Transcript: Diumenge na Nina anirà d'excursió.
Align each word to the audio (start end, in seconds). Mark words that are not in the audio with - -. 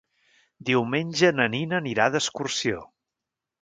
Diumenge 0.69 1.31
na 1.41 1.47
Nina 1.59 1.79
anirà 1.83 2.11
d'excursió. 2.17 2.85